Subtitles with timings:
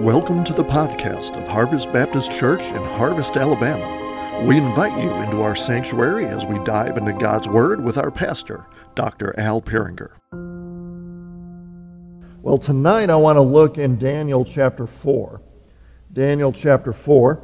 [0.00, 4.46] Welcome to the podcast of Harvest Baptist Church in Harvest, Alabama.
[4.46, 8.64] We invite you into our sanctuary as we dive into God's Word with our pastor,
[8.94, 9.38] Dr.
[9.38, 10.12] Al Peringer.
[12.40, 15.42] Well, tonight I want to look in Daniel chapter 4.
[16.14, 17.42] Daniel chapter 4.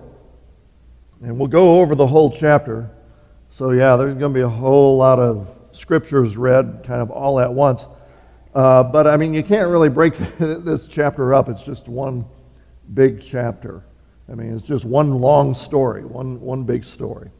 [1.25, 2.89] And we'll go over the whole chapter.
[3.51, 7.39] So, yeah, there's going to be a whole lot of scriptures read kind of all
[7.39, 7.85] at once.
[8.55, 11.51] Uh, but, I mean, you can't really break this chapter up.
[11.51, 12.25] It's just one
[12.95, 13.83] big chapter.
[14.31, 17.31] I mean, it's just one long story, one, one big story.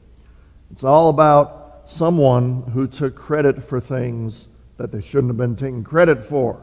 [0.71, 5.83] It's all about someone who took credit for things that they shouldn't have been taking
[5.83, 6.63] credit for.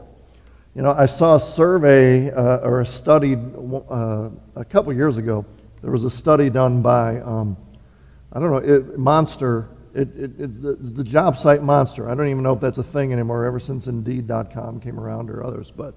[0.74, 5.44] You know, I saw a survey uh, or a study uh, a couple years ago.
[5.82, 7.56] There was a study done by, um,
[8.32, 12.08] I don't know, it, Monster, it, it, the, the job site Monster.
[12.08, 15.44] I don't even know if that's a thing anymore ever since Indeed.com came around or
[15.44, 15.70] others.
[15.70, 15.94] But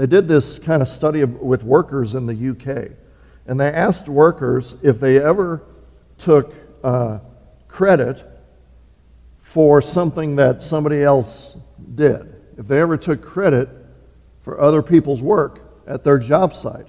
[0.00, 2.92] they did this kind of study of, with workers in the UK.
[3.46, 5.60] And they asked workers if they ever
[6.16, 7.18] took uh,
[7.68, 8.24] credit
[9.42, 11.54] for something that somebody else
[11.94, 12.34] did.
[12.56, 13.68] If they ever took credit
[14.40, 16.86] for other people's work at their job site.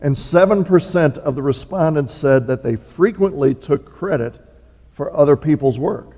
[0.00, 4.34] And 7% of the respondents said that they frequently took credit
[4.90, 6.16] for other people's work.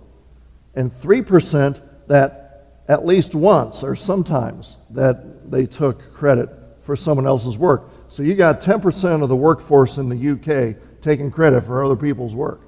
[0.74, 2.43] And 3% that
[2.88, 6.50] at least once or sometimes that they took credit
[6.82, 7.90] for someone else's work.
[8.08, 12.34] So you got 10% of the workforce in the UK taking credit for other people's
[12.34, 12.60] work.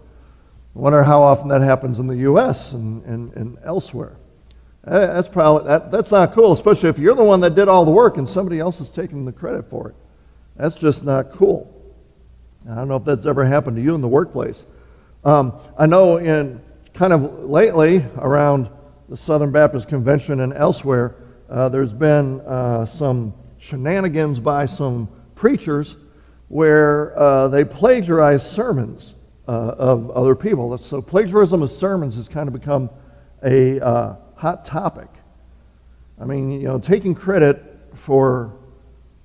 [0.75, 4.17] I wonder how often that happens in the US and, and, and elsewhere.
[4.85, 7.91] That's probably that, that's not cool, especially if you're the one that did all the
[7.91, 9.95] work and somebody else is taking the credit for it.
[10.57, 11.73] That's just not cool.
[12.71, 14.65] I don't know if that's ever happened to you in the workplace.
[15.25, 16.61] Um, I know in
[16.95, 18.69] kind of lately around
[19.09, 21.15] the Southern Baptist Convention and elsewhere,
[21.49, 25.97] uh, there's been uh, some shenanigans by some preachers
[26.49, 29.15] where uh, they plagiarize sermons
[29.47, 30.77] uh, of other people.
[30.79, 32.91] So plagiarism of sermons has kind of become
[33.45, 35.09] a uh, hot topic.
[36.21, 37.63] I mean, you know, taking credit
[37.95, 38.57] for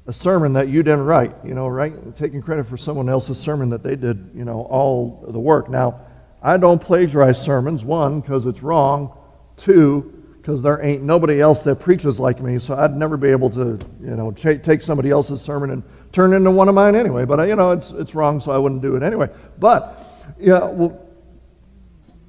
[0.07, 2.15] a sermon that you didn't write, you know, right?
[2.15, 5.69] Taking credit for someone else's sermon that they did, you know, all the work.
[5.69, 6.01] Now,
[6.41, 9.15] I don't plagiarize sermons, one, because it's wrong,
[9.61, 13.51] two, because there ain't nobody else that preaches like me, so I'd never be able
[13.51, 17.25] to, you know, take somebody else's sermon and turn into one of mine anyway.
[17.25, 19.29] But, you know, it's, it's wrong, so I wouldn't do it anyway.
[19.59, 20.03] But,
[20.39, 20.99] yeah, well,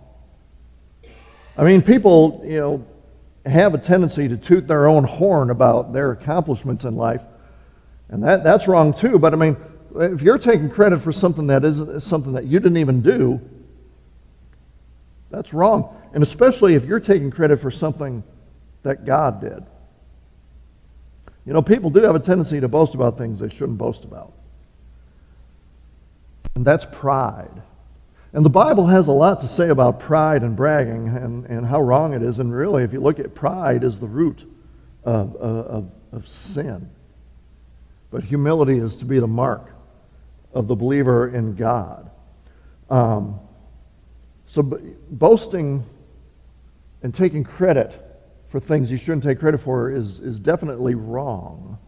[1.56, 2.86] I mean, people, you know,
[3.44, 7.22] have a tendency to toot their own horn about their accomplishments in life,
[8.08, 9.18] and that, that's wrong too.
[9.18, 9.56] But I mean,
[9.96, 13.40] if you're taking credit for something that isn't something that you didn't even do,
[15.30, 15.96] that's wrong.
[16.12, 18.22] And especially if you're taking credit for something
[18.82, 19.64] that God did.
[21.44, 24.32] You know, people do have a tendency to boast about things they shouldn't boast about.
[26.54, 27.62] And that's pride.
[28.36, 31.80] And the Bible has a lot to say about pride and bragging and, and how
[31.80, 32.38] wrong it is.
[32.38, 34.44] And really, if you look at pride is the root
[35.04, 36.90] of, of, of sin.
[38.10, 39.74] But humility is to be the mark
[40.52, 42.10] of the believer in God.
[42.90, 43.40] Um,
[44.44, 44.62] so
[45.10, 45.82] boasting
[47.02, 47.98] and taking credit
[48.50, 51.78] for things you shouldn't take credit for is, is definitely wrong.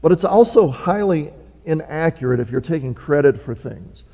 [0.00, 1.34] But it's also highly
[1.66, 4.04] inaccurate if you're taking credit for things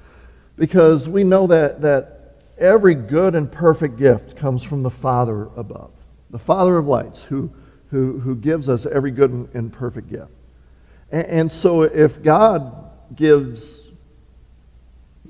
[0.58, 5.92] because we know that, that every good and perfect gift comes from the Father above,
[6.30, 7.50] the Father of lights, who,
[7.90, 10.32] who, who gives us every good and, perfect gift.
[11.10, 13.88] And, and so if God gives,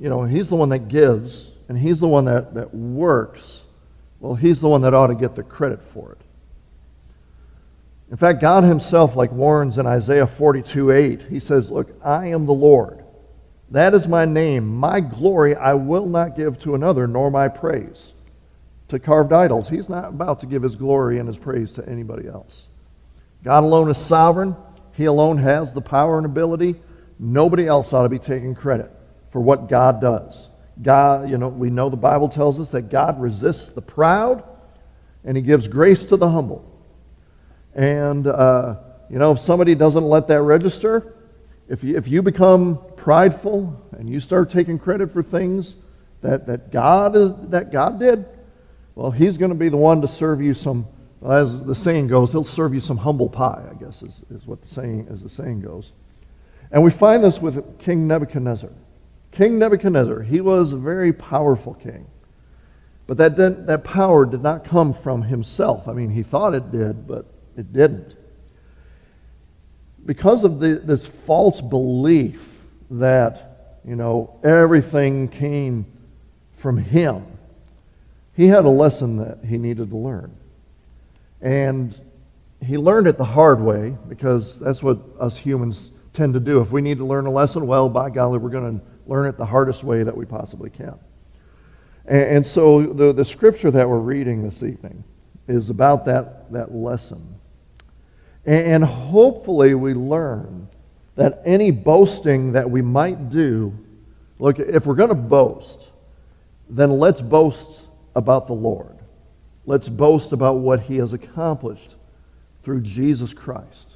[0.00, 3.62] you know, He's the one that gives, and He's the one that, that works.
[4.20, 6.18] Well, He's the one that ought to get the credit for it.
[8.10, 12.46] In fact, God Himself, like warns in Isaiah 42 8, He says, Look, I am
[12.46, 13.04] the Lord.
[13.70, 14.66] That is my name.
[14.74, 18.14] My glory I will not give to another, nor my praise
[18.88, 19.68] to carved idols.
[19.68, 22.68] He's not about to give His glory and His praise to anybody else.
[23.44, 24.56] God alone is sovereign.
[24.92, 26.76] He alone has the power and ability.
[27.18, 28.90] Nobody else ought to be taking credit
[29.30, 30.48] for what God does.
[30.80, 34.42] God, you know, we know the Bible tells us that God resists the proud
[35.24, 36.64] and He gives grace to the humble.
[37.74, 38.76] And, uh,
[39.10, 41.14] you know, if somebody doesn't let that register,
[41.68, 45.76] if you, if you become prideful and you start taking credit for things
[46.20, 48.26] that, that, God is, that God did,
[48.94, 50.86] well, He's going to be the one to serve you some,
[51.26, 54.60] as the saying goes, He'll serve you some humble pie, I guess is, is what
[54.60, 55.92] the saying, as the saying goes.
[56.70, 58.72] And we find this with King Nebuchadnezzar.
[59.32, 62.06] King Nebuchadnezzar, he was a very powerful king.
[63.06, 65.88] But that, that power did not come from himself.
[65.88, 67.24] I mean, he thought it did, but
[67.56, 68.16] it didn't.
[70.04, 72.44] Because of the, this false belief
[72.90, 75.86] that, you know, everything came
[76.56, 77.24] from him,
[78.34, 80.34] he had a lesson that he needed to learn.
[81.40, 81.98] And
[82.64, 86.60] he learned it the hard way because that's what us humans tend to do.
[86.60, 89.36] If we need to learn a lesson, well, by golly, we're going to learn it
[89.36, 90.98] the hardest way that we possibly can.
[92.06, 95.04] And, and so the, the scripture that we're reading this evening
[95.46, 97.36] is about that, that lesson.
[98.44, 100.67] And hopefully, we learn
[101.18, 103.76] that any boasting that we might do,
[104.38, 105.88] look, if we're going to boast,
[106.70, 107.82] then let's boast
[108.14, 108.96] about the Lord.
[109.66, 111.96] Let's boast about what he has accomplished
[112.62, 113.88] through Jesus Christ.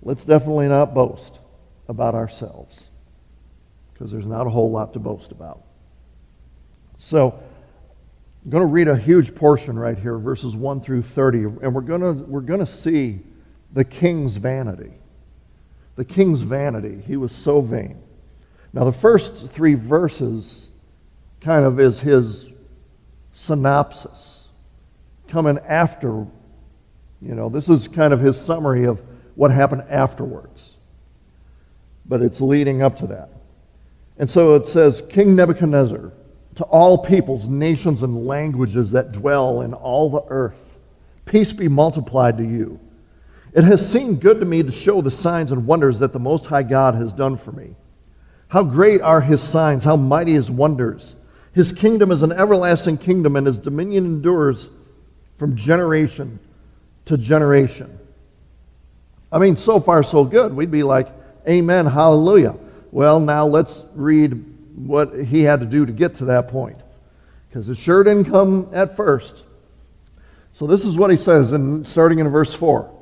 [0.00, 1.38] Let's definitely not boast
[1.86, 2.86] about ourselves
[3.92, 5.62] because there's not a whole lot to boast about.
[6.96, 7.42] So,
[8.42, 11.82] I'm going to read a huge portion right here, verses 1 through 30, and we're
[11.82, 13.20] going to, we're going to see
[13.70, 14.94] the king's vanity.
[15.96, 17.02] The king's vanity.
[17.06, 18.02] He was so vain.
[18.72, 20.68] Now, the first three verses
[21.40, 22.50] kind of is his
[23.32, 24.44] synopsis
[25.28, 26.26] coming after,
[27.20, 29.00] you know, this is kind of his summary of
[29.34, 30.76] what happened afterwards.
[32.06, 33.30] But it's leading up to that.
[34.18, 36.12] And so it says King Nebuchadnezzar,
[36.56, 40.78] to all peoples, nations, and languages that dwell in all the earth,
[41.24, 42.78] peace be multiplied to you.
[43.52, 46.46] It has seemed good to me to show the signs and wonders that the Most
[46.46, 47.74] High God has done for me.
[48.48, 51.16] How great are his signs, how mighty his wonders.
[51.52, 54.70] His kingdom is an everlasting kingdom, and his dominion endures
[55.38, 56.38] from generation
[57.04, 57.98] to generation.
[59.30, 60.54] I mean, so far, so good.
[60.54, 61.08] We'd be like,
[61.48, 62.54] Amen, hallelujah.
[62.92, 64.32] Well, now let's read
[64.76, 66.78] what he had to do to get to that point,
[67.48, 69.44] because it sure didn't come at first.
[70.52, 73.01] So, this is what he says, in, starting in verse 4.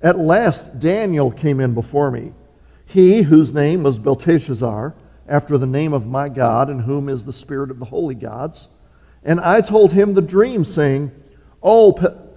[0.00, 2.32] At last, Daniel came in before me,
[2.86, 4.94] he whose name was Belteshazzar,
[5.26, 8.68] after the name of my God, in whom is the spirit of the holy gods.
[9.22, 11.10] And I told him the dream, saying,
[11.62, 11.92] O,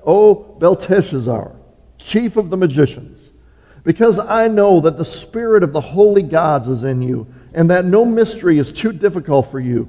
[0.06, 1.56] o Belteshazzar,
[1.98, 3.32] chief of the magicians,
[3.84, 7.86] because I know that the spirit of the holy gods is in you, and that
[7.86, 9.88] no mystery is too difficult for you,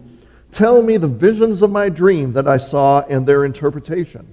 [0.53, 4.33] tell me the visions of my dream that I saw and their interpretation.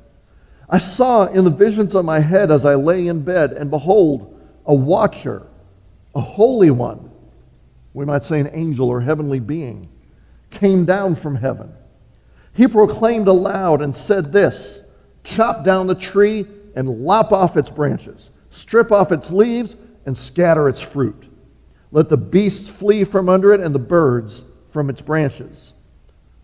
[0.71, 4.39] I saw in the visions of my head as I lay in bed, and behold,
[4.65, 5.45] a watcher,
[6.15, 7.11] a holy one,
[7.93, 9.89] we might say an angel or heavenly being,
[10.49, 11.73] came down from heaven.
[12.53, 14.81] He proclaimed aloud and said this
[15.23, 19.75] Chop down the tree and lop off its branches, strip off its leaves,
[20.05, 21.27] and scatter its fruit.
[21.91, 25.73] Let the beasts flee from under it and the birds from its branches.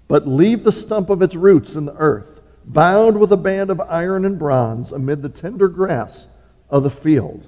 [0.07, 2.36] But leave the stump of its roots in the earth,
[2.67, 6.27] bound with a band of iron and bronze amid the tender grass
[6.69, 7.47] of the field.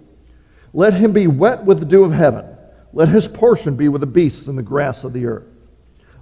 [0.74, 2.46] Let him be wet with the dew of heaven.
[2.94, 5.46] Let his portion be with the beasts in the grass of the earth.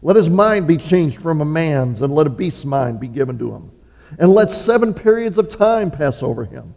[0.02, 3.38] Let his mind be changed from a man's, and let a beast's mind be given
[3.40, 3.72] to him.
[4.20, 6.74] And let seven periods of time pass over him.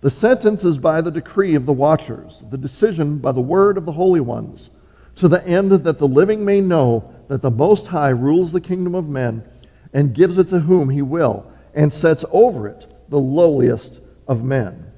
[0.00, 3.86] The sentence is by the decree of the watchers, the decision by the word of
[3.86, 4.70] the holy ones,
[5.16, 8.94] to the end that the living may know that the Most High rules the kingdom
[8.94, 9.44] of men
[9.92, 14.90] and gives it to whom he will, and sets over it the lowliest of men.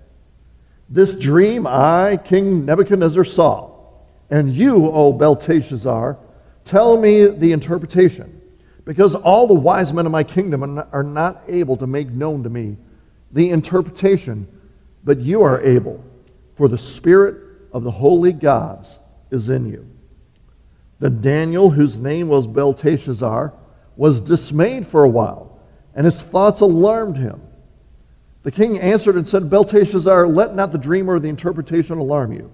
[0.88, 3.72] This dream I, King Nebuchadnezzar, saw,
[4.30, 6.18] and you, O Belteshazzar,
[6.64, 8.40] tell me the interpretation,
[8.84, 12.50] because all the wise men of my kingdom are not able to make known to
[12.50, 12.76] me
[13.32, 14.46] the interpretation,
[15.02, 16.04] but you are able,
[16.54, 17.36] for the Spirit
[17.72, 18.98] of the holy gods
[19.30, 19.88] is in you.
[21.00, 23.52] Then Daniel, whose name was Belteshazzar,
[23.96, 25.58] was dismayed for a while,
[25.94, 27.40] and his thoughts alarmed him.
[28.42, 32.52] The king answered and said, Belteshazzar, let not the dream or the interpretation alarm you.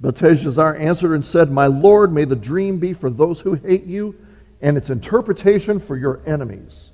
[0.00, 4.14] Belteshazzar answered and said, My lord, may the dream be for those who hate you,
[4.60, 6.90] and its interpretation for your enemies.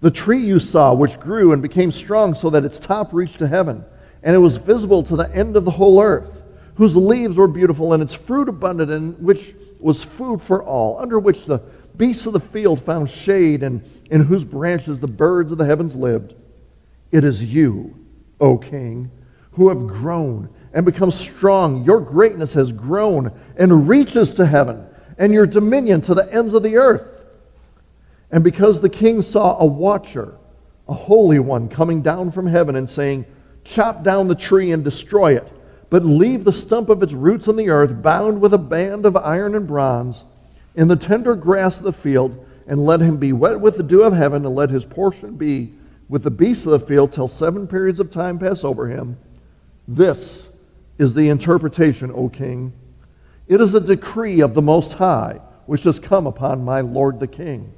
[0.00, 3.46] The tree you saw, which grew and became strong so that its top reached to
[3.46, 3.84] heaven,
[4.22, 6.42] and it was visible to the end of the whole earth,
[6.74, 11.20] whose leaves were beautiful and its fruit abundant, and which was food for all, under
[11.20, 11.60] which the
[11.96, 15.94] beasts of the field found shade, and in whose branches the birds of the heavens
[15.94, 16.34] lived.
[17.10, 17.96] It is you,
[18.40, 19.10] O king,
[19.52, 21.84] who have grown and become strong.
[21.84, 24.86] Your greatness has grown and reaches to heaven,
[25.18, 27.24] and your dominion to the ends of the earth.
[28.30, 30.34] And because the king saw a watcher,
[30.88, 33.26] a holy one, coming down from heaven and saying,
[33.64, 35.48] Chop down the tree and destroy it,
[35.90, 39.16] but leave the stump of its roots in the earth, bound with a band of
[39.16, 40.24] iron and bronze,
[40.74, 44.02] in the tender grass of the field, and let him be wet with the dew
[44.02, 45.72] of heaven, and let his portion be
[46.08, 49.16] with the beasts of the field till seven periods of time pass over him.
[49.88, 50.48] This
[50.98, 52.72] is the interpretation, O king.
[53.48, 57.26] It is a decree of the Most High, which has come upon my Lord the
[57.26, 57.72] king,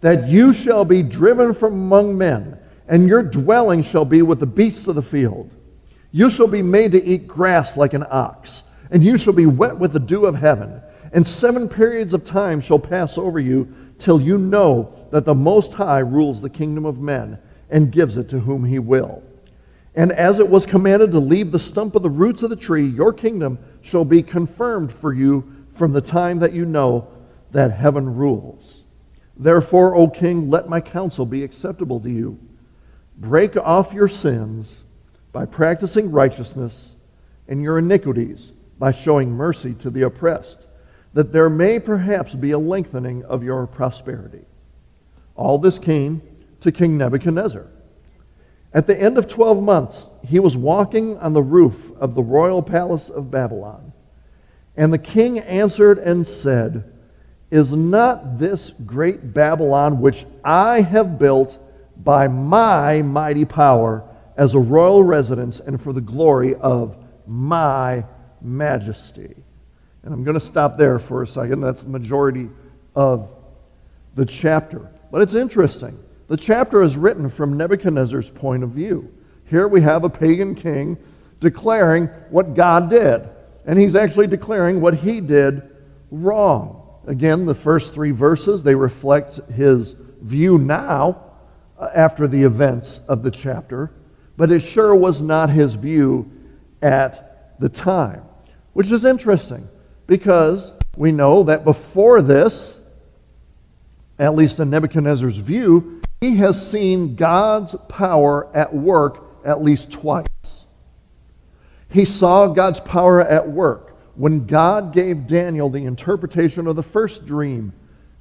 [0.00, 4.46] that you shall be driven from among men, and your dwelling shall be with the
[4.46, 5.50] beasts of the field.
[6.10, 9.78] You shall be made to eat grass like an ox, and you shall be wet
[9.78, 10.80] with the dew of heaven.
[11.12, 15.74] And seven periods of time shall pass over you till you know that the Most
[15.74, 17.38] High rules the kingdom of men
[17.70, 19.22] and gives it to whom he will.
[19.94, 22.86] And as it was commanded to leave the stump of the roots of the tree,
[22.86, 27.08] your kingdom shall be confirmed for you from the time that you know
[27.50, 28.82] that heaven rules.
[29.36, 32.38] Therefore, O king, let my counsel be acceptable to you.
[33.16, 34.84] Break off your sins
[35.32, 36.94] by practicing righteousness
[37.48, 40.67] and your iniquities by showing mercy to the oppressed,
[41.14, 44.44] that there may perhaps be a lengthening of your prosperity.
[45.34, 46.22] All this came
[46.60, 47.66] to King Nebuchadnezzar.
[48.74, 52.62] At the end of 12 months, he was walking on the roof of the royal
[52.62, 53.92] palace of Babylon.
[54.76, 56.84] And the king answered and said,
[57.50, 61.58] Is not this great Babylon, which I have built
[61.96, 64.04] by my mighty power
[64.36, 66.96] as a royal residence and for the glory of
[67.26, 68.04] my
[68.40, 69.34] majesty?
[70.02, 71.60] And I'm going to stop there for a second.
[71.60, 72.48] That's the majority
[72.94, 73.30] of
[74.14, 74.88] the chapter.
[75.10, 75.98] But it's interesting.
[76.28, 79.12] The chapter is written from Nebuchadnezzar's point of view.
[79.44, 80.98] Here we have a pagan king
[81.40, 83.28] declaring what God did,
[83.64, 85.62] and he's actually declaring what he did
[86.10, 86.74] wrong.
[87.06, 91.22] Again, the first three verses, they reflect his view now
[91.78, 93.90] uh, after the events of the chapter,
[94.36, 96.30] but it sure was not his view
[96.82, 98.22] at the time,
[98.74, 99.68] which is interesting
[100.08, 102.76] because we know that before this,
[104.18, 110.26] at least in Nebuchadnezzar's view, he has seen God's power at work at least twice.
[111.88, 117.24] He saw God's power at work when God gave Daniel the interpretation of the first
[117.24, 117.72] dream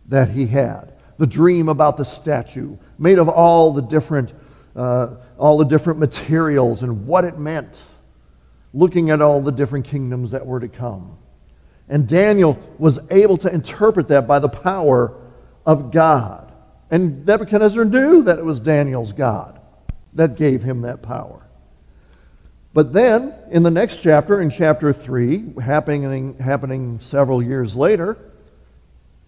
[0.09, 4.33] that he had the dream about the statue made of all the different
[4.75, 7.81] uh, all the different materials and what it meant
[8.73, 11.16] looking at all the different kingdoms that were to come
[11.89, 15.13] and daniel was able to interpret that by the power
[15.65, 16.47] of god
[16.89, 19.59] and Nebuchadnezzar knew that it was Daniel's God
[20.13, 21.41] that gave him that power.
[22.73, 28.17] But then, in the next chapter, in chapter 3, happening, happening several years later,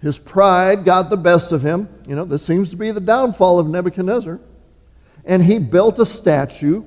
[0.01, 1.89] his pride got the best of him.
[2.07, 4.39] You know, this seems to be the downfall of Nebuchadnezzar.
[5.25, 6.83] And he built a statue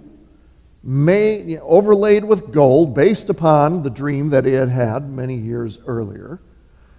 [0.83, 5.37] made, you know, overlaid with gold based upon the dream that he had had many
[5.37, 6.41] years earlier.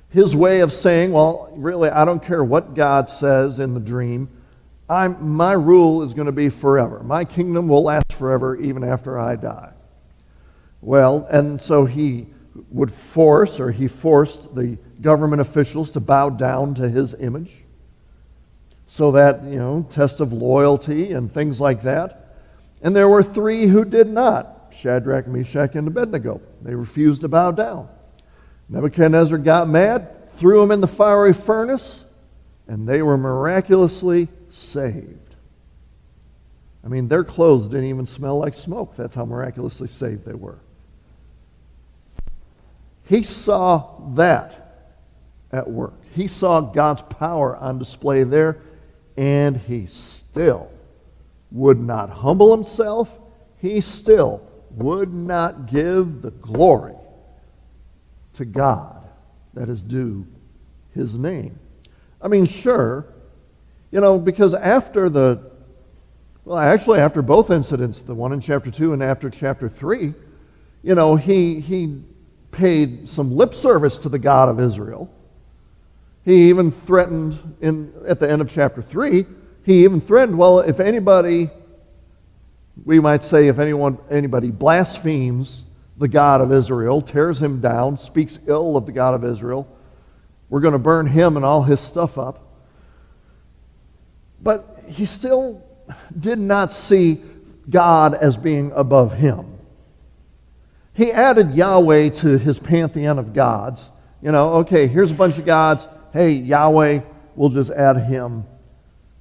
[0.09, 4.29] His way of saying, well, really, I don't care what God says in the dream.
[4.89, 7.01] I'm, my rule is going to be forever.
[7.03, 9.73] My kingdom will last forever even after I die.
[10.81, 12.27] Well, and so he
[12.69, 17.51] would force, or he forced the government officials to bow down to his image
[18.85, 22.22] so that, you know, test of loyalty and things like that.
[22.83, 26.41] And there were three who did not Shadrach, Meshach, and Abednego.
[26.61, 27.87] They refused to bow down.
[28.69, 32.03] Nebuchadnezzar got mad, threw them in the fiery furnace,
[32.67, 35.35] and they were miraculously saved.
[36.83, 38.95] I mean, their clothes didn't even smell like smoke.
[38.97, 40.59] That's how miraculously saved they were.
[43.05, 44.89] He saw that
[45.51, 45.93] at work.
[46.13, 48.61] He saw God's power on display there
[49.15, 50.72] and he still
[51.53, 53.09] would not humble himself.
[53.57, 56.95] He still would not give the glory
[58.33, 59.07] to God
[59.53, 60.27] that is due
[60.93, 61.57] his name.
[62.21, 63.05] I mean, sure,
[63.91, 65.51] you know, because after the,
[66.43, 70.13] well, actually, after both incidents, the one in chapter 2 and after chapter 3,
[70.81, 72.01] you know, he, he
[72.51, 75.09] paid some lip service to the God of Israel
[76.25, 79.25] he even threatened in, at the end of chapter 3,
[79.63, 81.49] he even threatened, well, if anybody,
[82.85, 85.63] we might say, if anyone, anybody blasphemes
[85.97, 89.67] the God of Israel, tears him down, speaks ill of the God of Israel,
[90.49, 92.45] we're going to burn him and all his stuff up.
[94.41, 95.63] But he still
[96.19, 97.21] did not see
[97.69, 99.57] God as being above him.
[100.93, 103.89] He added Yahweh to his pantheon of gods.
[104.21, 107.01] You know, okay, here's a bunch of gods hey, Yahweh,
[107.35, 108.45] we'll just add him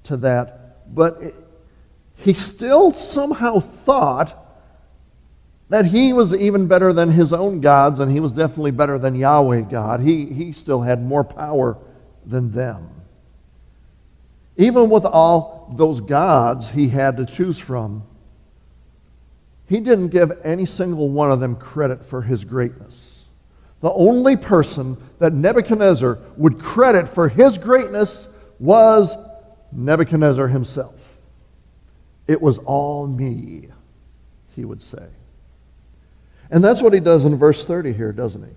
[0.04, 0.94] to that.
[0.94, 1.20] But
[2.16, 4.38] he still somehow thought
[5.68, 9.14] that he was even better than his own gods, and he was definitely better than
[9.14, 10.00] Yahweh God.
[10.00, 11.78] He, he still had more power
[12.26, 12.90] than them.
[14.56, 18.02] Even with all those gods he had to choose from,
[19.66, 23.24] he didn't give any single one of them credit for his greatness.
[23.80, 29.16] The only person that Nebuchadnezzar would credit for his greatness was
[29.72, 30.94] Nebuchadnezzar himself.
[32.26, 33.68] It was all me,
[34.54, 35.06] he would say.
[36.50, 38.54] And that's what he does in verse 30 here, doesn't he?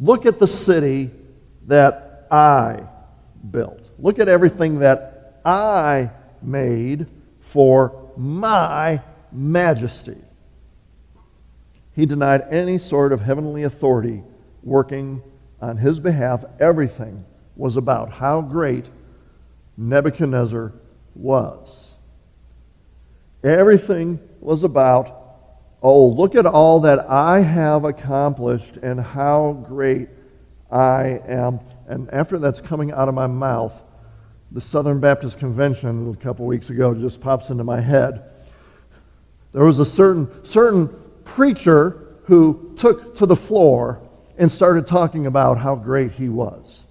[0.00, 1.10] Look at the city
[1.66, 2.84] that I
[3.50, 3.90] built.
[3.98, 6.10] Look at everything that I
[6.42, 7.06] made
[7.40, 10.18] for my majesty.
[11.94, 14.22] He denied any sort of heavenly authority
[14.62, 15.22] working
[15.60, 16.44] on his behalf.
[16.58, 17.24] Everything
[17.56, 18.88] was about how great
[19.76, 20.72] Nebuchadnezzar
[21.14, 21.92] was.
[23.42, 25.36] Everything was about,
[25.82, 30.08] oh, look at all that I have accomplished and how great
[30.70, 31.60] I am.
[31.86, 33.72] And after that's coming out of my mouth,
[34.50, 38.30] the Southern Baptist Convention a couple weeks ago just pops into my head.
[39.52, 40.88] There was a certain, certain
[41.24, 44.00] preacher who took to the floor
[44.38, 46.84] and started talking about how great he was.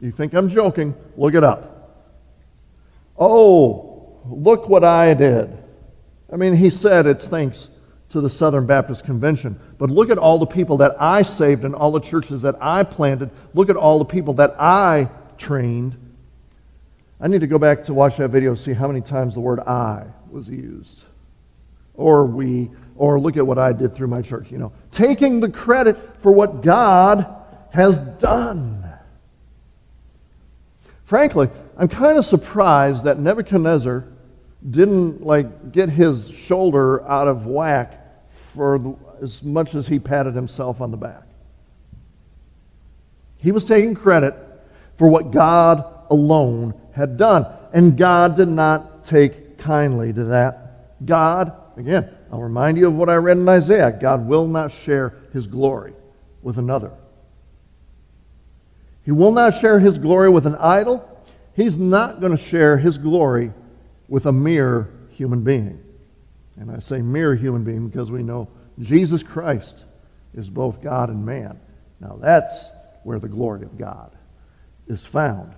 [0.00, 0.94] You think I'm joking?
[1.16, 1.72] Look it up.
[3.18, 5.56] Oh, look what I did.
[6.32, 7.70] I mean, he said it's thanks
[8.10, 9.58] to the Southern Baptist Convention.
[9.78, 12.82] But look at all the people that I saved and all the churches that I
[12.82, 13.30] planted.
[13.54, 15.96] Look at all the people that I trained.
[17.20, 19.40] I need to go back to watch that video and see how many times the
[19.40, 21.04] word I was used
[21.94, 24.72] or we, or look at what I did through my church, you know.
[24.90, 27.26] Taking the credit for what God
[27.72, 28.85] has done.
[31.06, 34.04] Frankly, I'm kind of surprised that Nebuchadnezzar
[34.68, 40.34] didn't like get his shoulder out of whack for the, as much as he patted
[40.34, 41.22] himself on the back.
[43.38, 44.34] He was taking credit
[44.96, 51.06] for what God alone had done, and God did not take kindly to that.
[51.06, 55.14] God Again, I'll remind you of what I read in Isaiah God will not share
[55.32, 55.92] his glory
[56.42, 56.90] with another.
[59.06, 61.08] He will not share his glory with an idol.
[61.54, 63.52] He's not going to share his glory
[64.08, 65.80] with a mere human being.
[66.58, 68.48] And I say mere human being because we know
[68.80, 69.84] Jesus Christ
[70.34, 71.60] is both God and man.
[72.00, 72.66] Now that's
[73.04, 74.10] where the glory of God
[74.88, 75.54] is found.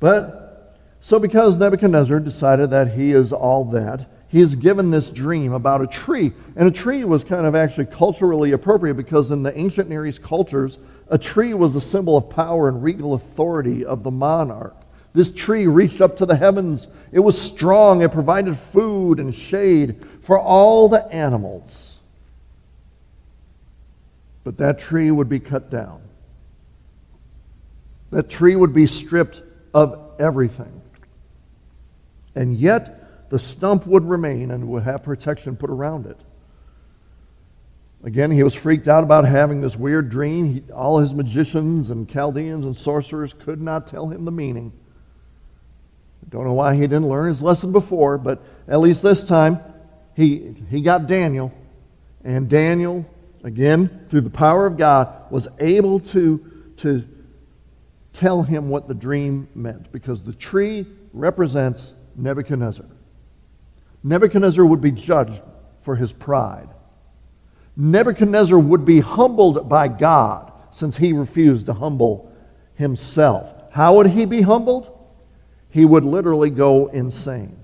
[0.00, 5.52] But so because Nebuchadnezzar decided that he is all that, he is given this dream
[5.52, 6.32] about a tree.
[6.56, 10.24] And a tree was kind of actually culturally appropriate because in the ancient Near East
[10.24, 14.74] cultures, a tree was a symbol of power and regal authority of the monarch.
[15.12, 16.88] This tree reached up to the heavens.
[17.12, 18.02] It was strong.
[18.02, 21.98] It provided food and shade for all the animals.
[24.42, 26.00] But that tree would be cut down.
[28.10, 29.42] That tree would be stripped
[29.72, 30.82] of everything.
[32.34, 33.03] And yet,
[33.34, 36.16] the stump would remain and would have protection put around it.
[38.04, 40.54] Again, he was freaked out about having this weird dream.
[40.54, 44.72] He, all his magicians and Chaldeans and sorcerers could not tell him the meaning.
[46.22, 49.58] I don't know why he didn't learn his lesson before, but at least this time
[50.14, 51.52] he, he got Daniel.
[52.22, 53.04] And Daniel,
[53.42, 57.02] again, through the power of God, was able to, to
[58.12, 62.86] tell him what the dream meant because the tree represents Nebuchadnezzar.
[64.04, 65.40] Nebuchadnezzar would be judged
[65.80, 66.68] for his pride.
[67.76, 72.30] Nebuchadnezzar would be humbled by God since he refused to humble
[72.74, 73.50] himself.
[73.72, 74.90] How would he be humbled?
[75.70, 77.56] He would literally go insane.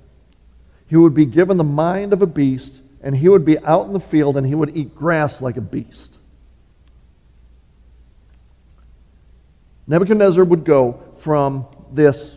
[0.89, 3.93] He would be given the mind of a beast, and he would be out in
[3.93, 6.19] the field and he would eat grass like a beast.
[9.87, 12.37] Nebuchadnezzar would go from this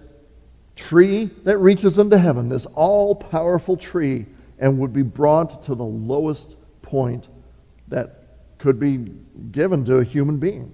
[0.76, 4.26] tree that reaches into heaven, this all powerful tree,
[4.60, 7.28] and would be brought to the lowest point
[7.90, 8.24] that
[8.58, 8.98] could be
[9.52, 10.74] given to a human being.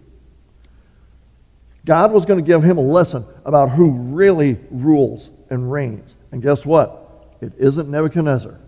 [1.85, 6.15] God was going to give him a lesson about who really rules and reigns.
[6.31, 7.35] And guess what?
[7.41, 8.59] It isn't Nebuchadnezzar.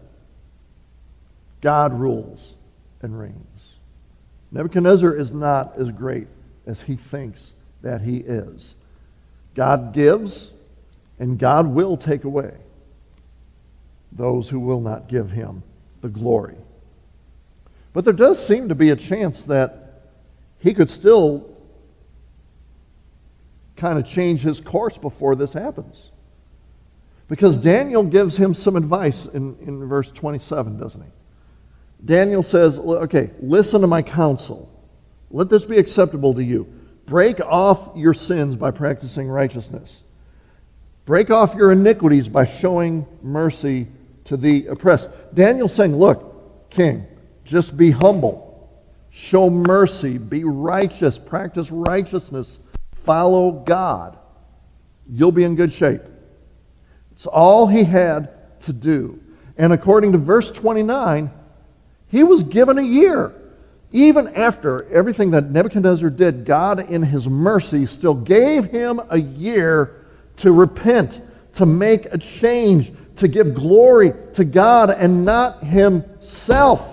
[1.62, 2.56] God rules
[3.02, 3.76] and reigns.
[4.52, 6.28] Nebuchadnezzar is not as great
[6.66, 8.76] as he thinks that he is.
[9.56, 10.52] God gives,
[11.22, 12.52] and God will take away
[14.12, 15.62] those who will not give him
[16.02, 16.58] the glory.
[17.94, 20.02] But there does seem to be a chance that
[20.58, 21.48] he could still
[23.76, 26.10] kind of change his course before this happens.
[27.28, 31.12] Because Daniel gives him some advice in, in verse 27, doesn't he?
[32.04, 34.68] Daniel says, Okay, listen to my counsel.
[35.30, 36.64] Let this be acceptable to you.
[37.06, 40.02] Break off your sins by practicing righteousness.
[41.06, 43.88] Break off your iniquities by showing mercy
[44.26, 45.10] to the oppressed.
[45.34, 47.06] Daniel's saying, Look, king,
[47.44, 48.48] just be humble.
[49.10, 50.18] Show mercy.
[50.18, 51.18] Be righteous.
[51.18, 52.60] Practice righteousness.
[53.04, 54.18] Follow God.
[55.10, 56.02] You'll be in good shape.
[57.12, 58.30] It's all he had
[58.62, 59.20] to do.
[59.58, 61.30] And according to verse 29,
[62.08, 63.34] he was given a year.
[63.92, 70.01] Even after everything that Nebuchadnezzar did, God, in his mercy, still gave him a year
[70.42, 71.22] to repent,
[71.54, 76.88] to make a change, to give glory to God and not himself.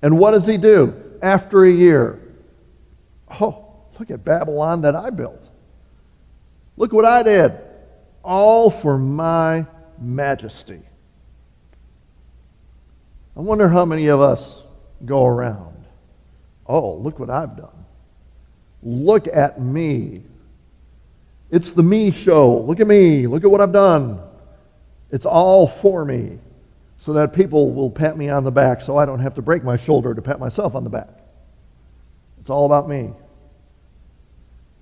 [0.00, 2.18] And what does he do after a year?
[3.40, 5.48] Oh, look at Babylon that I built.
[6.78, 7.52] Look what I did.
[8.24, 9.66] All for my
[10.00, 10.80] majesty.
[13.36, 14.62] I wonder how many of us
[15.04, 15.84] go around.
[16.66, 17.84] Oh, look what I've done.
[18.82, 20.22] Look at me.
[21.52, 22.58] It's the me show.
[22.58, 23.28] Look at me.
[23.28, 24.20] Look at what I've done.
[25.10, 26.38] It's all for me
[26.96, 29.62] so that people will pat me on the back so I don't have to break
[29.62, 31.10] my shoulder to pat myself on the back.
[32.40, 33.12] It's all about me.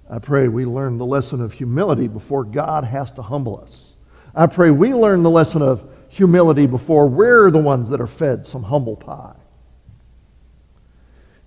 [0.09, 3.95] I pray we learn the lesson of humility before God has to humble us.
[4.35, 8.47] I pray we learn the lesson of humility before we're the ones that are fed
[8.47, 9.35] some humble pie.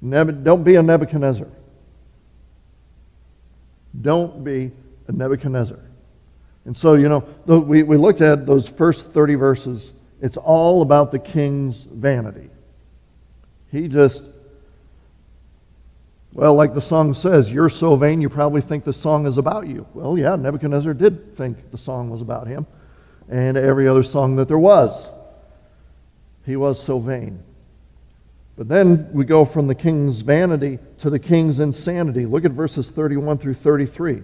[0.02, 1.48] Don't be a Nebuchadnezzar.
[4.02, 4.72] Don't be
[5.08, 5.80] a Nebuchadnezzar.
[6.66, 11.12] And so, you know, we, we looked at those first 30 verses it's all about
[11.12, 12.50] the king's vanity.
[13.70, 14.24] He just,
[16.32, 19.68] well, like the song says, you're so vain you probably think the song is about
[19.68, 19.86] you.
[19.94, 22.66] Well, yeah, Nebuchadnezzar did think the song was about him,
[23.28, 25.10] and every other song that there was.
[26.46, 27.44] He was so vain.
[28.56, 32.26] But then we go from the king's vanity to the king's insanity.
[32.26, 34.24] Look at verses 31 through 33.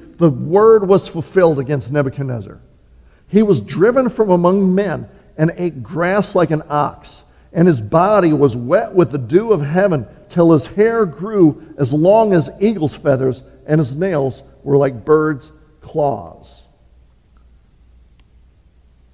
[0.21, 2.59] the word was fulfilled against Nebuchadnezzar.
[3.27, 8.31] He was driven from among men and ate grass like an ox, and his body
[8.31, 12.93] was wet with the dew of heaven till his hair grew as long as eagle's
[12.93, 16.61] feathers, and his nails were like birds' claws.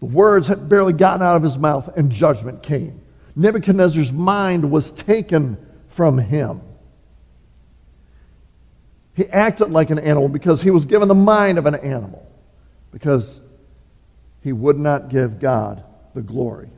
[0.02, 3.00] The words had barely gotten out of his mouth, and judgment came.
[3.34, 6.60] Nebuchadnezzar's mind was taken from him.
[9.18, 12.24] He acted like an animal because he was given the mind of an animal,
[12.92, 13.42] because
[14.42, 16.70] he would not give God the glory.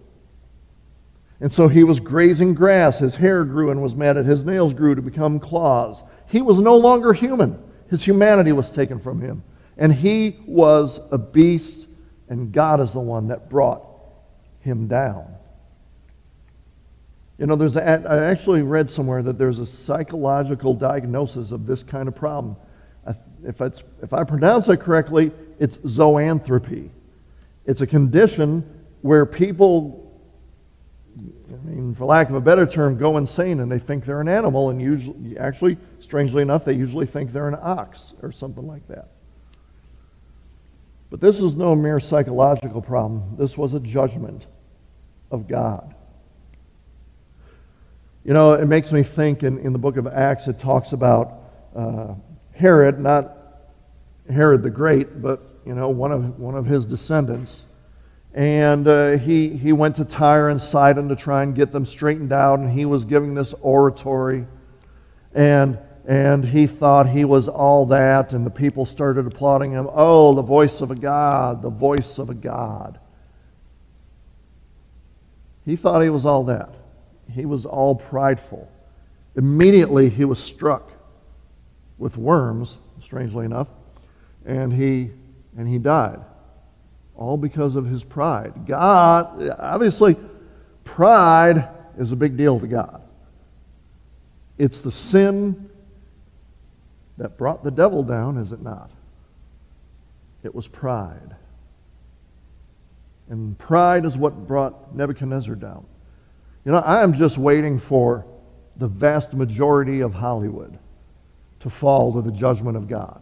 [1.42, 3.00] And so he was grazing grass.
[3.00, 4.26] His hair grew and was matted.
[4.26, 6.02] His nails grew to become claws.
[6.28, 7.62] He was no longer human.
[7.90, 9.44] His humanity was taken from him.
[9.78, 11.90] And he was a beast,
[12.30, 13.84] and God is the one that brought
[14.62, 15.36] him down.
[17.40, 21.84] You know, there's a, I actually read somewhere that there's a psychological diagnosis of this
[21.84, 22.58] kind of problem.
[23.46, 26.90] If, it's, if I pronounce it correctly, it's zoanthropy.
[27.66, 28.70] It's a condition
[29.02, 30.22] where people,
[31.18, 34.28] I mean, for lack of a better term, go insane and they think they're an
[34.28, 38.86] animal, and usually, actually, strangely enough, they usually think they're an ox or something like
[38.90, 39.08] that.
[41.10, 43.38] But this is no mere psychological problem.
[43.38, 44.46] This was a judgment
[45.32, 45.96] of God.
[48.30, 51.42] You know, it makes me think in, in the book of Acts, it talks about
[51.76, 52.14] uh,
[52.54, 53.36] Herod, not
[54.32, 57.66] Herod the Great, but, you know, one of, one of his descendants.
[58.36, 62.32] And uh, he, he went to Tyre and Sidon to try and get them straightened
[62.32, 64.46] out, and he was giving this oratory.
[65.34, 69.90] And and he thought he was all that, and the people started applauding him.
[69.92, 73.00] Oh, the voice of a God, the voice of a God.
[75.66, 76.76] He thought he was all that.
[77.34, 78.70] He was all prideful.
[79.36, 80.92] Immediately, he was struck
[81.98, 83.68] with worms, strangely enough,
[84.46, 85.12] and he,
[85.58, 86.20] and he died.
[87.16, 88.66] All because of his pride.
[88.66, 90.16] God, obviously,
[90.84, 93.02] pride is a big deal to God.
[94.58, 95.70] It's the sin
[97.18, 98.90] that brought the devil down, is it not?
[100.44, 101.36] It was pride.
[103.30, 105.86] And pride is what brought Nebuchadnezzar down.
[106.66, 108.26] You know, I am just waiting for
[108.76, 110.78] the vast majority of Hollywood
[111.60, 113.22] to fall to the judgment of God.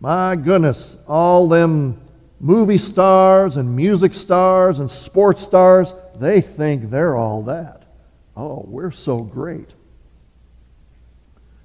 [0.00, 2.00] My goodness, all them
[2.40, 7.84] movie stars and music stars and sports stars, they think they're all that.
[8.36, 9.74] Oh, we're so great.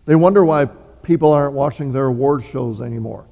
[0.06, 0.66] They wonder why
[1.04, 3.26] people aren't watching their award shows anymore.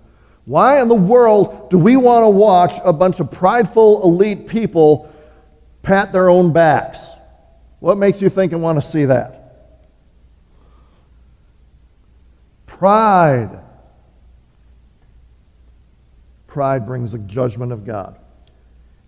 [0.46, 5.12] Why in the world do we want to watch a bunch of prideful elite people
[5.82, 7.00] pat their own backs?
[7.84, 9.82] What makes you think and want to see that?
[12.66, 13.60] Pride.
[16.48, 18.18] Pride brings the judgment of God.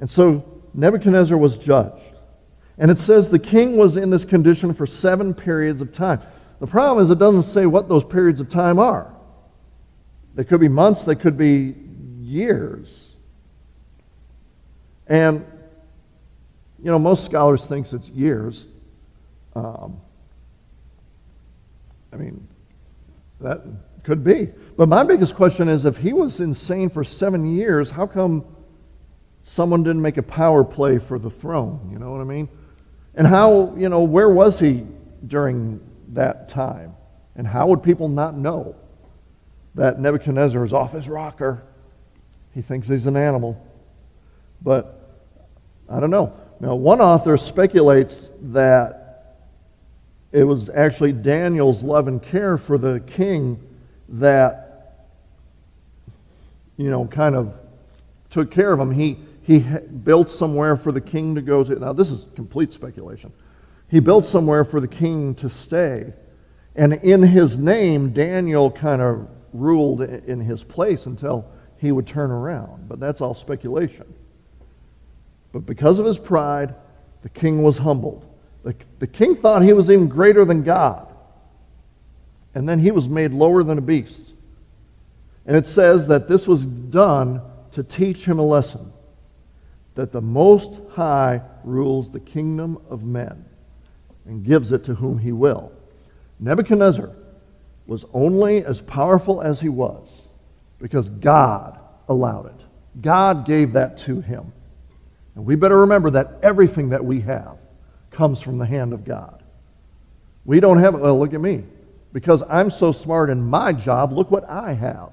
[0.01, 2.03] And so Nebuchadnezzar was judged.
[2.77, 6.21] And it says the king was in this condition for seven periods of time.
[6.59, 9.15] The problem is it doesn't say what those periods of time are.
[10.33, 11.75] They could be months, they could be
[12.19, 13.13] years.
[15.07, 15.45] And,
[16.85, 18.65] you know, most scholars think it's years.
[19.55, 19.99] Um,
[22.13, 22.47] I mean,
[23.41, 23.63] that
[24.03, 24.49] could be.
[24.77, 28.45] But my biggest question is if he was insane for seven years, how come
[29.43, 31.89] someone didn't make a power play for the throne?
[31.91, 32.49] You know what I mean?
[33.15, 34.85] And how, you know, where was he
[35.25, 36.95] during that time.
[37.35, 38.75] And how would people not know
[39.73, 41.63] that Nebuchadnezzar is off his rocker?
[42.53, 43.59] He thinks he's an animal.
[44.61, 45.01] But
[45.89, 46.39] I don't know.
[46.59, 49.05] Now, one author speculates that
[50.31, 53.59] it was actually Daniel's love and care for the king
[54.09, 55.07] that,
[56.77, 57.53] you know, kind of
[58.29, 58.91] took care of him.
[58.91, 61.75] He, he built somewhere for the king to go to.
[61.75, 63.31] Now, this is complete speculation.
[63.89, 66.13] He built somewhere for the king to stay.
[66.75, 72.31] And in his name, Daniel kind of ruled in his place until he would turn
[72.31, 72.89] around.
[72.89, 74.13] But that's all speculation.
[75.55, 76.75] But because of his pride,
[77.21, 78.29] the king was humbled.
[78.63, 81.07] The, the king thought he was even greater than God.
[82.53, 84.33] And then he was made lower than a beast.
[85.45, 87.41] And it says that this was done
[87.71, 88.91] to teach him a lesson
[89.93, 93.45] that the Most High rules the kingdom of men
[94.25, 95.71] and gives it to whom he will.
[96.37, 97.11] Nebuchadnezzar
[97.87, 100.23] was only as powerful as he was
[100.79, 102.65] because God allowed it.
[103.01, 104.51] God gave that to him.
[105.35, 107.57] And we better remember that everything that we have
[108.11, 109.43] comes from the hand of God.
[110.45, 111.63] We don't have, well, look at me.
[112.13, 115.11] Because I'm so smart in my job, look what I have.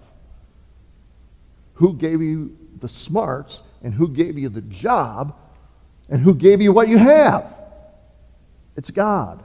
[1.74, 5.37] Who gave you the smarts and who gave you the job
[6.08, 7.52] and who gave you what you have?
[8.76, 9.42] It's God.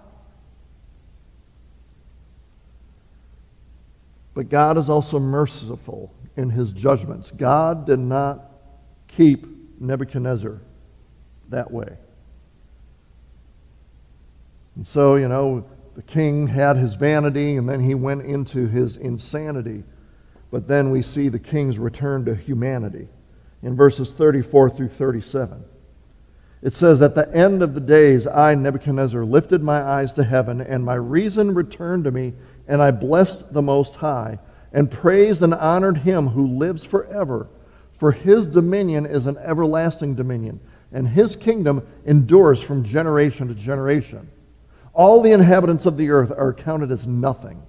[4.36, 7.32] But God is also merciful in his judgments.
[7.32, 8.52] God did not
[9.08, 9.48] keep
[9.80, 10.62] Nebuchadnezzar
[11.50, 11.98] that way.
[14.76, 18.98] And so, you know, the king had his vanity and then he went into his
[18.98, 19.84] insanity.
[20.52, 23.08] But then we see the king's return to humanity
[23.64, 25.64] in verses 34 through 37.
[26.62, 30.62] It says, At the end of the days, I, Nebuchadnezzar, lifted my eyes to heaven,
[30.62, 32.34] and my reason returned to me,
[32.68, 34.40] and I blessed the Most High,
[34.74, 37.48] and praised and honored him who lives forever.
[37.98, 40.60] For his dominion is an everlasting dominion,
[40.92, 44.30] and his kingdom endures from generation to generation.
[44.94, 47.62] All the inhabitants of the earth are counted as nothing.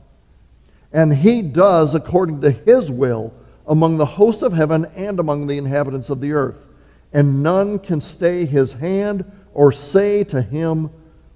[0.93, 3.35] And he does according to his will
[3.67, 6.67] among the hosts of heaven and among the inhabitants of the earth.
[7.13, 10.91] And none can stay his hand or say to him,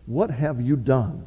[0.06, 1.26] What have you done?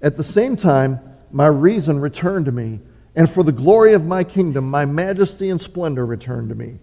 [0.00, 2.80] At the same time, my reason returned to me,
[3.18, 6.78] and for the glory of my kingdom, my majesty and splendor returned to me.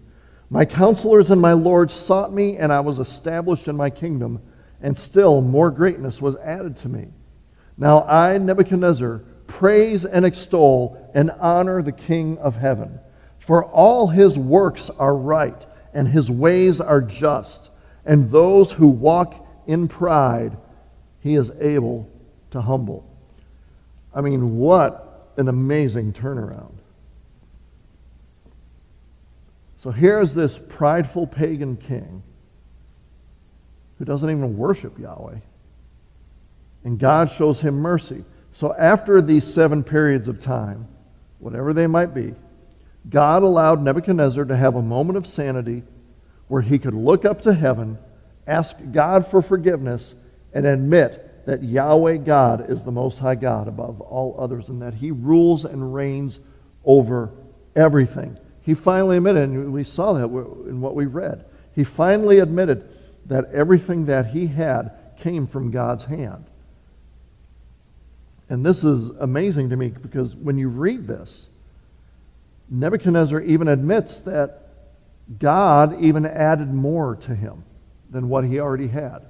[0.50, 4.42] My counselors and my lords sought me, and I was established in my kingdom,
[4.82, 7.08] and still more greatness was added to me.
[7.78, 13.00] Now I, Nebuchadnezzar, praise and extol and honor the King of heaven.
[13.38, 17.70] For all his works are right, and his ways are just,
[18.04, 20.58] and those who walk in pride
[21.20, 22.10] he is able
[22.50, 23.08] to humble.
[24.14, 25.05] I mean, what
[25.36, 26.74] an amazing turnaround.
[29.78, 32.22] So here's this prideful pagan king
[33.98, 35.38] who doesn't even worship Yahweh.
[36.84, 38.24] And God shows him mercy.
[38.52, 40.88] So after these seven periods of time,
[41.38, 42.34] whatever they might be,
[43.08, 45.82] God allowed Nebuchadnezzar to have a moment of sanity
[46.48, 47.98] where he could look up to heaven,
[48.46, 50.14] ask God for forgiveness,
[50.52, 54.94] and admit that Yahweh God is the Most High God above all others and that
[54.94, 56.40] he rules and reigns
[56.84, 57.30] over
[57.74, 58.36] everything.
[58.60, 62.88] He finally admitted, and we saw that in what we read, he finally admitted
[63.26, 66.46] that everything that he had came from God's hand.
[68.48, 71.46] And this is amazing to me because when you read this,
[72.68, 74.68] Nebuchadnezzar even admits that
[75.38, 77.64] God even added more to him
[78.10, 79.20] than what he already had.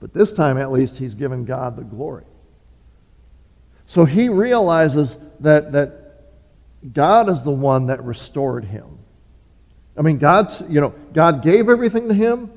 [0.00, 2.24] But this time, at least, he's given God the glory.
[3.86, 6.06] So he realizes that, that
[6.92, 8.98] God is the one that restored him.
[9.96, 12.50] I mean, God, you know, God gave everything to him,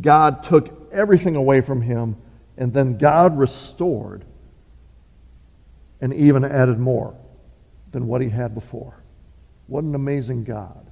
[0.00, 2.16] God took everything away from him,
[2.56, 4.24] and then God restored
[6.00, 7.16] and even added more
[7.92, 9.02] than what he had before.
[9.68, 10.90] What an amazing God.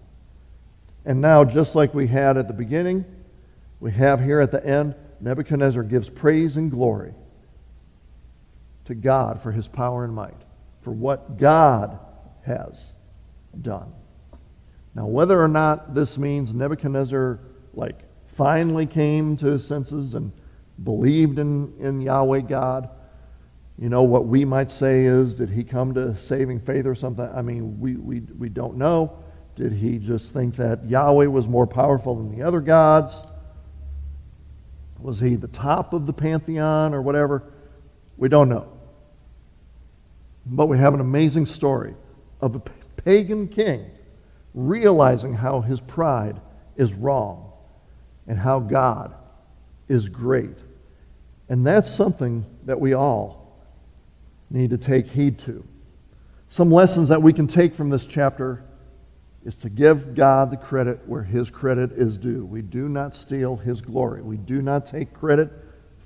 [1.05, 3.05] And now, just like we had at the beginning,
[3.81, 7.15] we have here at the end, Nebuchadnezzar gives praise and glory
[8.87, 10.43] to God for his power and might,
[10.83, 11.99] for what God
[12.47, 12.93] has
[13.61, 13.93] done.
[14.95, 17.39] Now, whether or not this means Nebuchadnezzar,
[17.75, 18.01] like,
[18.37, 20.33] finally came to his senses and
[20.83, 22.89] believed in, in Yahweh God,
[23.79, 27.29] you know, what we might say is, did he come to saving faith or something?
[27.35, 29.19] I mean, we, we, we don't know.
[29.57, 33.23] Did he just think that Yahweh was more powerful than the other gods?
[35.03, 37.43] Was he the top of the pantheon or whatever?
[38.17, 38.69] We don't know.
[40.47, 41.95] But we have an amazing story
[42.41, 42.61] of a
[43.03, 43.91] pagan king
[44.55, 46.41] realizing how his pride
[46.77, 47.53] is wrong
[48.27, 49.15] and how God
[49.89, 50.57] is great.
[51.49, 53.59] And that's something that we all
[54.51, 55.65] need to take heed to.
[56.49, 58.65] Some lessons that we can take from this chapter
[59.45, 62.45] is to give God the credit where his credit is due.
[62.45, 64.23] We do not steal his glory.
[64.23, 65.51] We do not take credit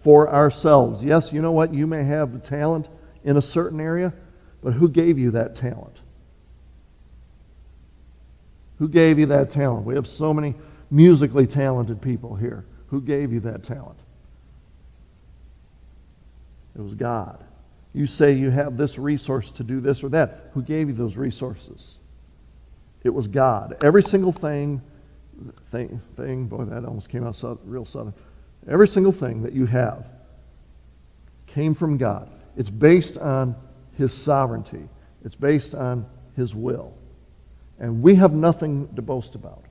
[0.02, 1.02] for ourselves.
[1.02, 1.74] Yes, you know what?
[1.74, 2.88] You may have the talent
[3.24, 4.12] in a certain area,
[4.62, 6.00] but who gave you that talent?
[8.78, 9.86] Who gave you that talent?
[9.86, 10.54] We have so many
[10.90, 12.64] musically talented people here.
[12.88, 13.98] Who gave you that talent?
[16.76, 17.42] It was God.
[17.92, 20.50] You say you have this resource to do this or that.
[20.54, 21.96] Who gave you those resources?
[23.04, 23.76] It was God.
[23.82, 24.80] Every single thing,
[25.70, 28.14] thing, thing boy, that almost came out so, real southern.
[28.66, 30.08] Every single thing that you have
[31.46, 32.30] came from God.
[32.56, 33.54] It's based on
[33.96, 34.88] His sovereignty,
[35.24, 36.94] it's based on His will.
[37.78, 39.64] And we have nothing to boast about.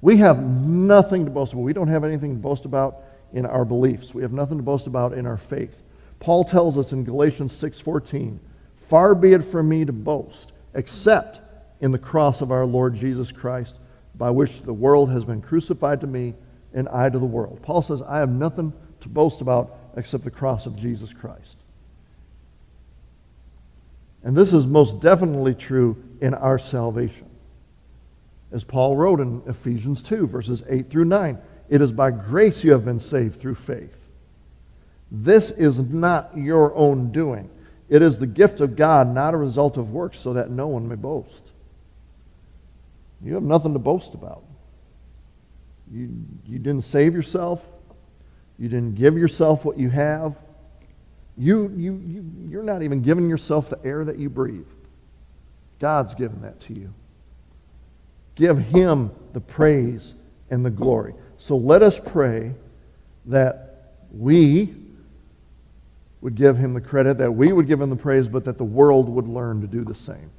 [0.00, 1.62] We have nothing to boast about.
[1.62, 2.98] We don't have anything to boast about
[3.32, 4.14] in our beliefs.
[4.14, 5.82] We have nothing to boast about in our faith.
[6.20, 8.40] Paul tells us in Galatians 6:14,
[8.88, 11.40] "Far be it from me to boast, except
[11.80, 13.78] in the cross of our Lord Jesus Christ,
[14.16, 16.34] by which the world has been crucified to me
[16.74, 20.30] and I to the world." Paul says, "I have nothing to boast about except the
[20.30, 21.56] cross of Jesus Christ."
[24.24, 27.26] And this is most definitely true in our salvation.
[28.50, 32.72] As Paul wrote in Ephesians 2, verses 8 through 9, it is by grace you
[32.72, 34.08] have been saved through faith.
[35.10, 37.50] This is not your own doing.
[37.88, 40.88] It is the gift of God, not a result of works, so that no one
[40.88, 41.47] may boast.
[43.22, 44.44] You have nothing to boast about.
[45.90, 46.10] You,
[46.46, 47.64] you didn't save yourself.
[48.58, 50.36] You didn't give yourself what you have.
[51.36, 54.66] You, you, you, you're not even giving yourself the air that you breathe.
[55.78, 56.92] God's given that to you.
[58.34, 60.14] Give Him the praise
[60.50, 61.14] and the glory.
[61.36, 62.54] So let us pray
[63.26, 64.74] that we
[66.20, 68.64] would give Him the credit, that we would give Him the praise, but that the
[68.64, 70.30] world would learn to do the same.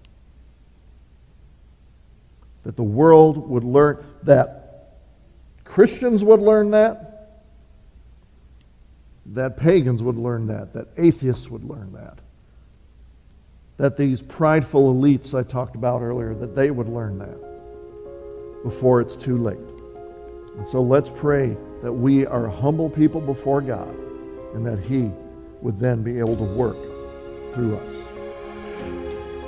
[2.63, 4.59] That the world would learn, that
[5.63, 7.09] Christians would learn that,
[9.27, 12.17] that pagans would learn that, that atheists would learn that,
[13.77, 19.15] that these prideful elites I talked about earlier, that they would learn that before it's
[19.15, 19.57] too late.
[20.57, 23.95] And so let's pray that we are humble people before God
[24.53, 25.11] and that He
[25.61, 26.77] would then be able to work
[27.53, 27.93] through us.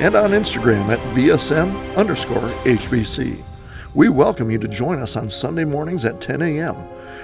[0.00, 3.42] and on Instagram at VSM underscore HBC.
[3.94, 6.76] We welcome you to join us on Sunday mornings at 10 a.m.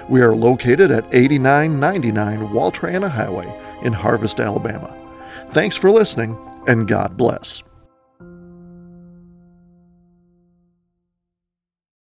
[0.09, 3.47] We are located at 8999 Wall Triana Highway
[3.81, 4.93] in Harvest, Alabama.
[5.49, 7.64] Thanks for listening, and God bless.